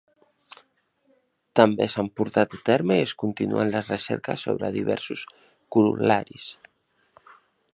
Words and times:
També 1.59 1.85
s'han 1.95 2.09
portat 2.21 2.55
a 2.57 2.61
terme 2.69 2.97
i 3.01 3.03
es 3.09 3.13
continuen 3.25 3.69
les 3.75 3.91
recerques 3.93 4.47
sobre 4.47 4.73
diversos 4.79 5.27
corol·laris. 5.77 6.49